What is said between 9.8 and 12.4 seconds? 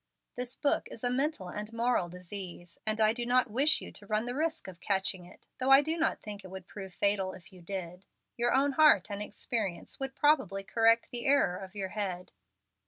would probably correct the error of your head.